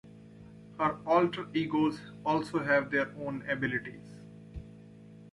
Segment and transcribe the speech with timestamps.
[0.79, 4.17] Her alter egos also have their own abilities.